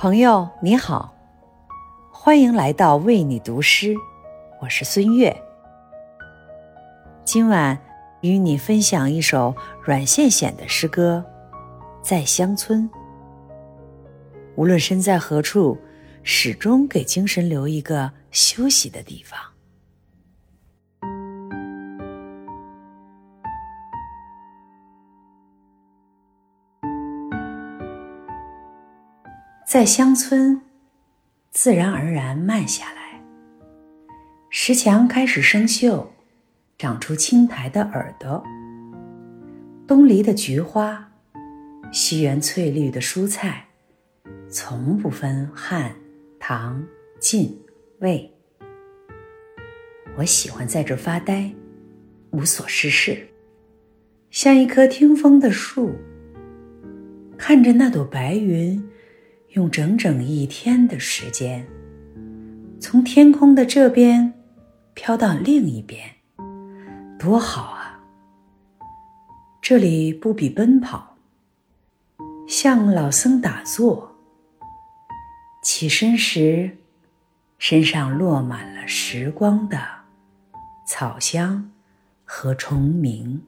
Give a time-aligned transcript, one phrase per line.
[0.00, 1.14] 朋友你好，
[2.10, 3.94] 欢迎来到为你读诗，
[4.58, 5.30] 我是孙悦。
[7.22, 7.78] 今晚
[8.22, 9.54] 与你分享一首
[9.84, 11.22] 阮宪显的诗歌
[12.02, 12.88] 《在乡村》。
[14.56, 15.76] 无论身在何处，
[16.22, 19.38] 始终给精神留一个休息的地方。
[29.70, 30.62] 在乡村，
[31.52, 33.22] 自然而然慢下来。
[34.48, 36.08] 石墙开始生锈，
[36.76, 38.42] 长出青苔的耳朵。
[39.86, 41.12] 东篱的菊花，
[41.92, 43.64] 西园翠绿的蔬菜，
[44.48, 45.94] 从不分汉、
[46.40, 46.84] 唐、
[47.20, 47.56] 晋、
[48.00, 48.28] 魏。
[50.16, 51.48] 我喜欢在这发呆，
[52.30, 53.28] 无所事事，
[54.32, 55.92] 像一棵听风的树，
[57.38, 58.84] 看着那朵白云。
[59.50, 61.66] 用整整一天的时间，
[62.78, 64.32] 从天空的这边
[64.94, 66.08] 飘到另一边，
[67.18, 68.00] 多好啊！
[69.60, 71.16] 这里不比奔跑，
[72.46, 74.16] 像老僧打坐。
[75.64, 76.78] 起身时，
[77.58, 79.78] 身上落满了时光的
[80.86, 81.72] 草香
[82.24, 83.42] 和虫鸣。